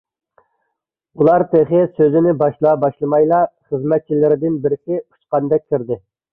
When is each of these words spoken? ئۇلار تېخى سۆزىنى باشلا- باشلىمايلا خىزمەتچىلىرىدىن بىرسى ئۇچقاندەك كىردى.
ئۇلار 1.19 1.45
تېخى 1.51 1.83
سۆزىنى 1.99 2.33
باشلا- 2.41 2.73
باشلىمايلا 2.87 3.43
خىزمەتچىلىرىدىن 3.53 4.59
بىرسى 4.67 5.01
ئۇچقاندەك 5.05 5.71
كىردى. 5.73 6.03